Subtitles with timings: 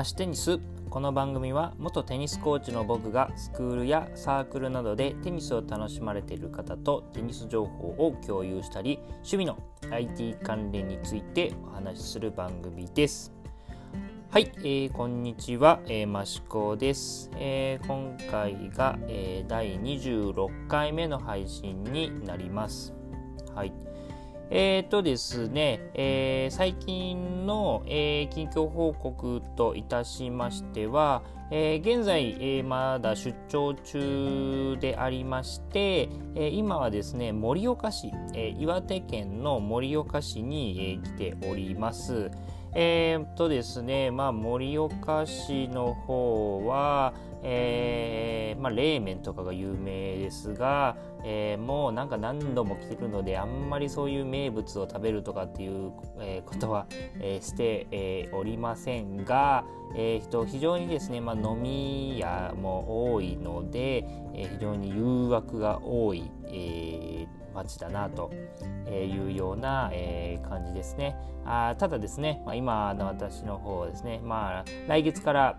[0.00, 9.58] マシテニスこの番組は元テニスコーチの僕がスクールやサークルなどでテニスを楽しまれている方とテニス情報を共有したり趣味の
[9.90, 13.30] IT 関連についてお話しする番組です。
[14.30, 22.94] はい、えー、こんにちは、えー、マシコです、えー、今回が、えー、第26回目の配信になります。
[23.54, 23.89] はい。
[24.50, 42.30] えっ、ー、とですね、えー、最近の、えー、近況報告といたしましては、え現在、えまだ出張中でありまして、え今はですね、盛岡市、え岩手県の盛岡市に、え来ております。
[42.74, 55.90] えー、っとですね、まあ、盛岡市の方は、えーまあ、冷麺とかが有名ですが、えー、もうなんか何度も来てるのであんまりそういう名物を食べるとかっていう、
[56.44, 56.86] ことは、
[57.20, 59.64] えー、して、え、おりませんが、
[59.96, 67.09] えー、と非常にですね、まあ、飲み屋も多いので、えー、非常に誘惑が多い、えー
[67.54, 68.30] 街だなと
[68.90, 69.90] いうような、
[70.48, 71.16] 感じですね。
[71.44, 75.58] あただですね、ま、今の私の方ですね、まあ、来月から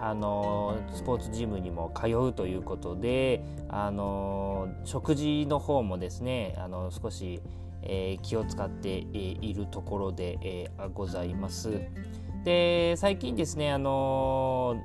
[0.00, 7.40] あのスポーツジムにも通うということであの食事の方もですねあの少し、
[7.82, 11.80] えー、気を使っているところで、えー、ございます。
[12.44, 14.76] で最近ですねあの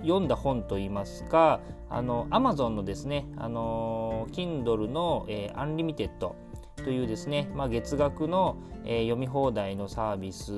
[0.00, 6.36] 読んだ本といいますかあの Amazon のですねあの Kindle の、えー、 Unlimited
[6.76, 10.52] というですね、まあ、月額の、えー、読み放題のサービス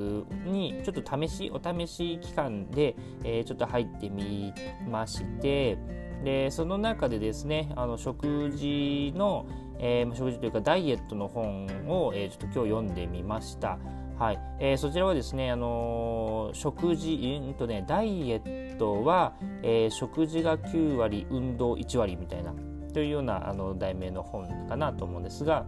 [0.46, 4.52] にちょっと試しお試し期間で、えー、ちょっと入ってみ
[4.88, 5.76] まして
[6.24, 9.46] でその中でですねあの食事の、
[9.78, 13.78] えー、食事というかダイエットの本を、えー、ちょっと今日読んでみました。
[14.18, 14.38] はい。
[14.60, 22.54] えー、そちらはですね、あのー、食事、うんとね、ダイエットは、えー、食事が9割、運動1割みたいな
[22.92, 25.66] というようなあの題名の本かなと思うんですが、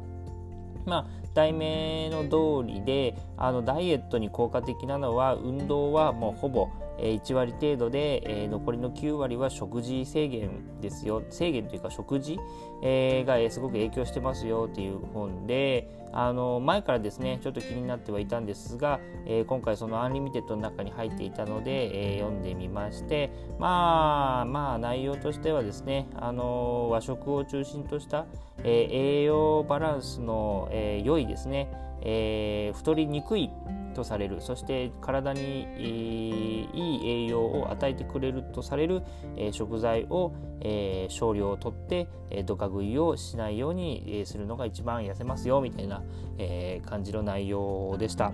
[0.87, 6.69] まあ、題名の通りであのダイエットに効果的なのは運動はもうほぼ
[6.99, 11.23] 1割程度で、え残りの9割は食事制限ですよ。
[11.31, 12.39] 制限というか食事、
[12.83, 28.27] えがすごく影響してますよっていう本であの前からですねちょっと気になってはいたんですが、え今回その Unlimited の中に入っていたので、え読んでみましてまあまあ内容としてはですねあの和食を中心とした、
[28.65, 31.71] え栄養バランスの、え良いですね、
[32.03, 33.51] え太りにくい
[33.97, 34.41] とされる。
[34.41, 39.03] そして体にいいい栄養を与えてくれるとされる、
[39.37, 46.03] え食材を、え少量をとって、えどか食いをしないように、えするのが一番痩せますよみたいな、
[46.39, 48.33] え感じの内容でした。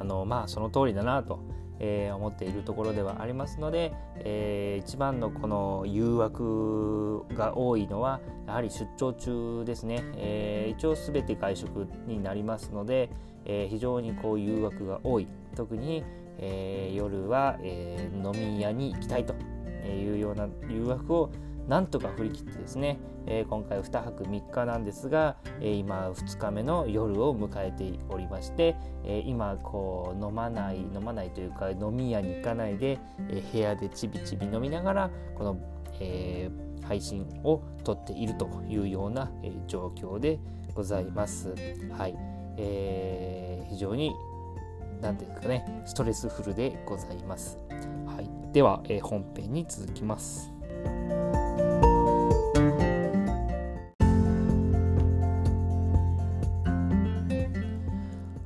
[0.00, 1.58] あのまあその通りだなと。
[1.80, 13.10] えー、思っているところではありますので、えー、一番のこの誘惑が多いのはやはり出張中ですね、えー、一応全て外食になりますので、
[13.44, 16.04] えー、非常にこう誘惑が多い特に、
[16.38, 19.34] えー、夜は、えー、飲み屋に行きたいと
[19.86, 21.30] いうような誘惑を
[21.68, 32.98] なんとか振り切ってですね、えー、今回2泊3日なんですが、えー、今2日目の夜を迎えておりまして、えー、今こう飲まない飲まないというか飲み屋に行かないで、
[33.30, 35.58] え部屋でちびちび飲みながらこの、
[36.00, 36.50] え
[36.82, 40.38] 配信を撮っているというような、え状況で
[40.74, 41.54] ございます。
[41.92, 44.12] はいえー、非常に
[45.00, 47.58] 何て言うんですかねストレスフルでございます。
[48.06, 50.52] はい、では、えー、本編に続きます。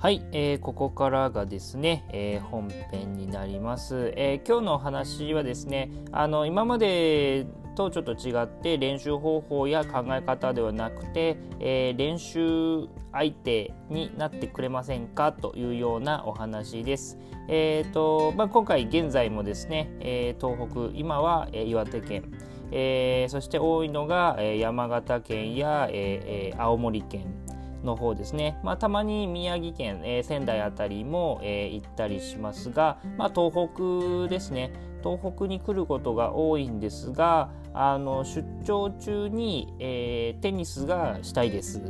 [0.03, 17.19] はい、えー、ここからがですね、えー、本編になります、えー、今日のお話はですねあの今までとちょっと違って練習方法や考え方ではなくて、えー、練習相手になってくれませんかというようなお話です。
[17.49, 22.33] えーとまあ、今回現在もですね、えー、東北今は、岩手県、
[22.71, 27.35] えー、そして多いのが、山形県や、えー、青森県
[27.85, 34.73] の方ですね、まあ、たまに宮城県、えー、仙台あたりも、えー、行ったりしますが、まあ、東北ですね。
[35.03, 41.81] 東北に来ることが多いんですがあの出張中に、えー、テニスがしたいです。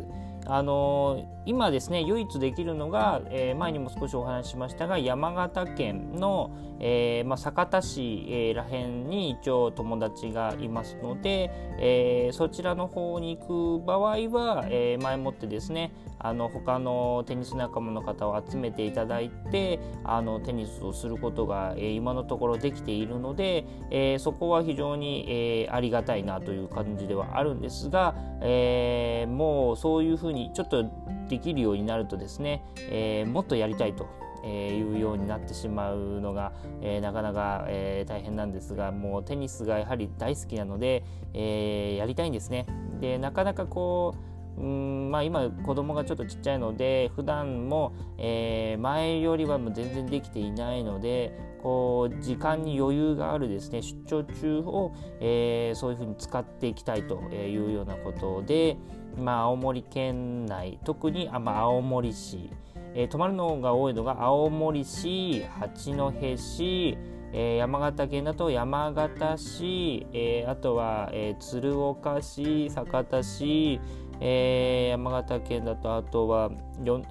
[0.46, 6.50] あの今ですね唯一できるのが、えー、前にも少しお話ししましたが山形県の、
[6.80, 30.84] えーまあ、酒田市、えー、らへんに一応友達がいますので、えー、そちらの方に行く場合は、えー、前もってですねあの他のテニス仲間の方を集めていただいてあのテニスをすることが、えー、今のところできているので、えー、そこは非常に、えー、ありがたいなという感じではあるんですが、えー、もうそういうふうににちょっと
[31.29, 34.06] できるようになるとですね、えー、もっとやりたいと。
[34.44, 42.67] え、いうようになってしまうのが、え、なかなか、え、大変なんですがもうテニスがやはり大好きなので、えやりたいんですね。
[43.00, 58.76] でなかなかこううんまあ、今子供がちょっとちっちゃいので普段も、え前よりはもう全然できていないのでこう時間に余裕があるですね出張中を、えそういうふうに使っていきたいというようなことで、
[59.16, 62.50] まあ、青森県内特にあ、まあ、青森市、
[62.94, 66.98] えー、泊まるのが多いのが青森市八戸市、
[67.32, 73.80] えー、山形県だと山形市、えー、あとは、え鶴岡市酒田市、
[74.20, 76.50] え山形県だとあとは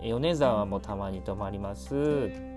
[0.02, 2.51] 米沢もたまに泊まります。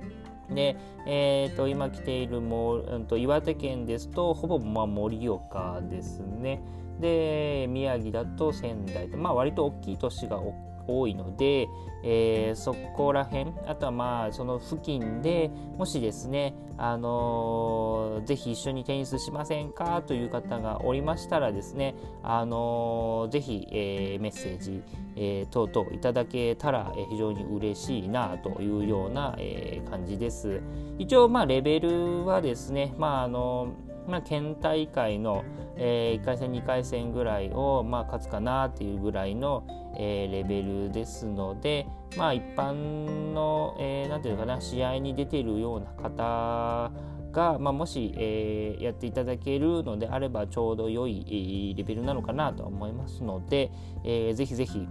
[0.51, 0.77] で、
[1.07, 6.61] えーと、今来ているも、うんと、岩手県ですとほぼまあ盛岡ですね。
[7.01, 10.55] で宮城だと仙台と、まあ、割と大きい都市が多
[10.87, 11.69] 多いので、
[12.03, 24.83] えー、そこら辺あとはまあその付近でもしですね、あのー、ぜひ一緒にテニスしませんかという方がおりましたらですね、あのー、ぜひ、えー、メッセージ、
[25.17, 30.61] えー、等々いただけたら、え、非常に嬉しいなというような、えー、感じです。
[30.99, 35.45] 一応まあレベルはですね、まああのーまあ、県大会の、
[35.77, 39.67] えー、1回戦2回戦ぐらいを、まあ、勝つかなっていうぐらいの、
[39.99, 41.87] えー、レベルですので、
[42.17, 46.93] まあ、一般の、えー、ていうかな試合に出ているような方
[47.33, 53.71] が、まあ、もし、えー、やっていただけるのであればちょうど良いレベルなのかなと思いますので、
[54.05, 54.87] えー、ぜひぜひ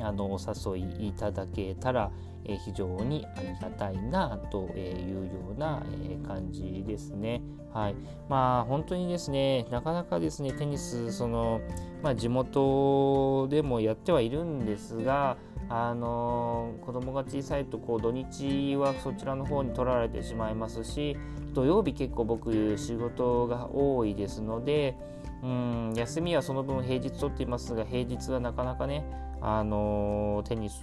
[0.00, 2.10] あのお誘いいただけたら、
[2.44, 7.42] え非常にありがたいなというような、え感じですね。
[7.72, 7.94] はい、
[8.28, 11.62] まあ本当にですねなかなかですねテニスその、
[12.02, 15.38] まあ、地元でもやってはいるんですが
[15.70, 21.16] あの子供が小さいとこう土日はそちらの方に取られてしまいますし
[21.54, 24.94] 土曜日結構僕仕事が多いですので
[25.42, 29.04] うん休みはその分平日取っていますが平日はなかなかね
[29.42, 30.76] あのテニス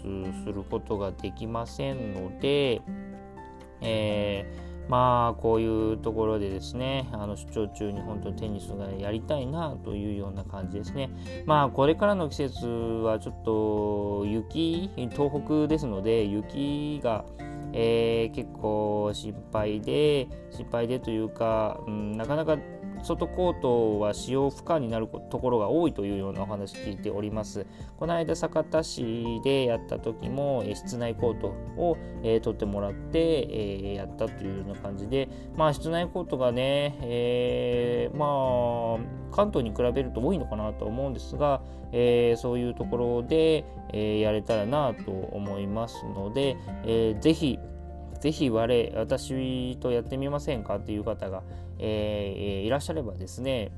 [0.43, 2.81] することができませんので、
[3.81, 11.09] えー、まあこういうところでですねあの出張中に本当にテニスがやりたいなというような感じですね。
[11.45, 17.25] まあこれからの季節はちょっと雪東北ですので雪が
[17.73, 22.57] えー、結構心配で心配でというか、うん、なかなか
[23.03, 27.65] 外コートは使用不可になるところが多いというようなお話聞いております。
[27.97, 31.47] この間酒田市でやった時もえ室内コート
[31.77, 41.61] を、えー、取ってもらって、えー、やったというような感じで、まあ室内コートがね、えー、まあ関東に比べると多いのかなと思うんですが、
[41.91, 47.59] えー、そういうところで、えー、やれたらなと思いますので、えー、ぜひ
[48.19, 51.43] ぜひ我私とやってみませんかっていう方が、
[51.77, 53.71] えー、いらっしゃればですね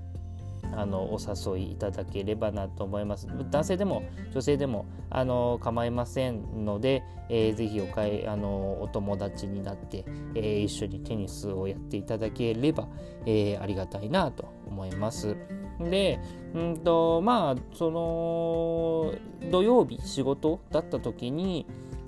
[0.74, 3.28] あのお誘いいただければなと思います。
[3.50, 12.88] 男性でも女性でもあの構いませんので、えー、ぜひおかえあのお友達になって、えー、一緒にテニスをやっていただければ、
[13.25, 15.36] えー、ありがたいなと思います。
[15.80, 16.20] で
[16.54, 19.13] うんとまあその
[19.50, 21.65] 土曜日仕事だった時に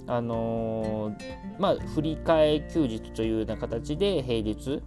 [0.07, 4.81] あのー、まあ、振り替え休日というような形で平日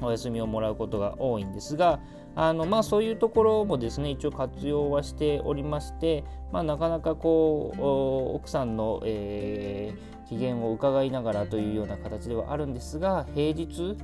[0.00, 2.00] お休みをもらうことが多いんですが
[2.34, 13.96] あの、まあ、そういうところもですね一応活用はしておりまして、まあ、なかなかこう奥さんの、えー、機嫌を伺いながらというような形ではあるんですが平日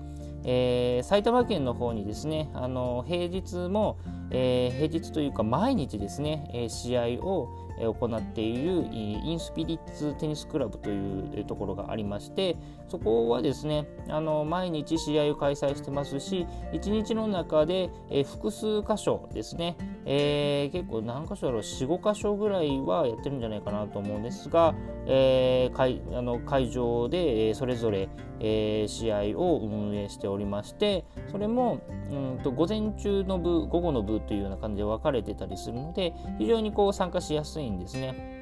[0.45, 3.99] えー、埼玉県の方にですねあの平日も、
[4.31, 12.57] えー、平日というか毎日ですね、えー、試合を行っているインスピリッツテニスクラブというところがありまして
[12.89, 17.91] そこはですねあの毎日試合を開催してますし1日の中で、
[18.25, 24.75] 複数箇所ですね、えー、結構何箇所だろう45箇所ぐらいはやってるんじゃないかなと思うんですが、
[25.07, 28.09] えー、会あの会場でそれぞれ、
[28.41, 31.81] えー、試合を運営しておりましてそれも
[32.11, 38.41] うんと午前中の部午後の部というような感じで分かれてたりするので非常にこう参加しやすいんですね。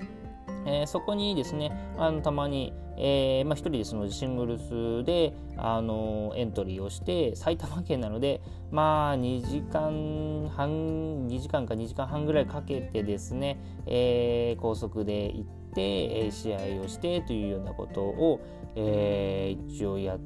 [0.67, 18.41] えー、そこにですねあのたまに、えーまあ、1人でそのシングルスで、あのエントリーをして埼玉県なのでまあ2時間半2時間か2時間半ぐらいかけてですね、えー、高速で行って、え試合をしてというようなことを、
[18.75, 20.19] えー、一応やっ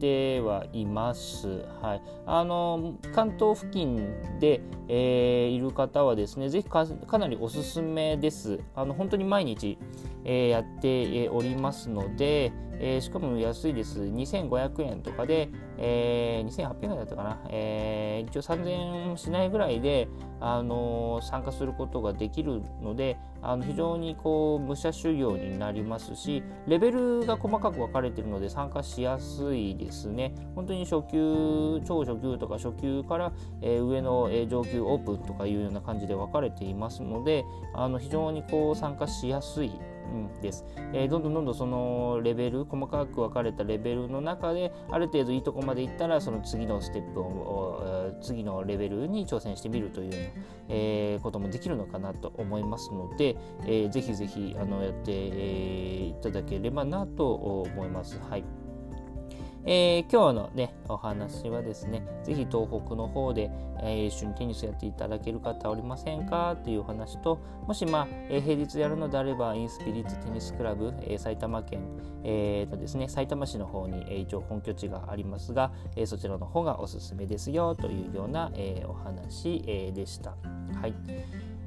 [0.00, 1.64] てはいます。
[1.82, 3.96] はい、あの関東付近
[4.40, 8.58] で、えー、いる方はですね、ぜひかなりおすすめです。
[8.74, 9.78] あの本当に毎日、
[10.24, 14.00] えー、やっておりますので、えー、しかも安いです。
[14.00, 17.38] 2500円とかで、えー、2800円だったかな。
[17.50, 18.68] えー、一応3000
[19.10, 20.08] 円しないぐらいで、
[20.40, 30.34] あの参加することができるので、あの非常にこう武者修行になりますし、レベルが細かく分かれているので参加しやすいですね。
[30.54, 39.70] 本当に初級、超初級とか初級から、えー、上の、上級オープンとかいうような感じで分かれていますので、あの非常にこう参加しやすい
[40.12, 50.28] うんです、えー、どんどんどんどんそのレベル細かく分かれたレベルの中である程度いいとこまでいったらその次のステップを次のレベルに挑戦してみるというような、
[50.68, 58.18] えー、こともできるのかなと思いますので、えー、ぜひぜひあのやって、えー、いただければなと思います。
[58.28, 58.59] はい
[59.66, 63.50] えー、今日のね、お話はですね、ぜひ東北の方で、
[63.82, 66.56] えー、一緒にテニスやっていただける方おりませんか？
[66.64, 71.82] というお話と、もし、まあ、えー、平日やるのであれば、インスピリッツテニスクラブ、えー、埼玉県、
[72.24, 80.30] えーとですね、埼玉市の方に、えー、一応本拠地がありますが、えー、そちらの方がおすすめですよというような、えー、お話、えー、でした。
[80.80, 80.94] はい。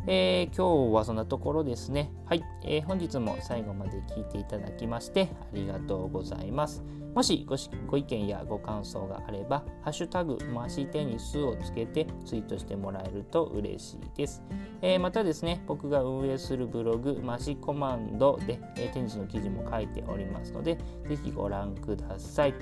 [0.05, 2.11] えー、今日はそんなところですね。
[2.25, 6.83] はい、えー、本日も最後まで聞いていただきましてありがとうございます。
[7.15, 7.45] もし
[7.87, 14.41] ご意見やご感想があれば、ハッシュタグマシテニスをつけてツイートしてもらえると嬉しいです。
[14.81, 22.55] えー、またですね、僕が運営するブログマシコマンドで、えー、テニスの記事も書いておりますので、ぜひご覧ください。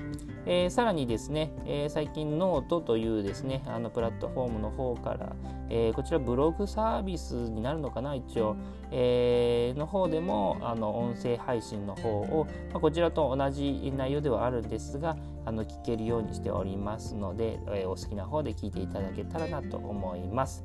[0.44, 5.34] えー、さらにですね、え最近ノートというですね、あのプラットフォームの方から、
[5.70, 8.56] えこちらブログサービスになるのかな、一応、
[8.90, 20.64] えの方でもあの音声配信の方を、まあ、こちらと同じ内容ではあるんですがあの聞けるようにしておりますので、えー、お好きな方で聞いていただけたらなと思います。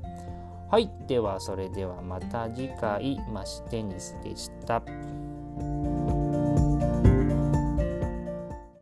[0.69, 4.83] はい、ではそれではまた次回マシテニスでした。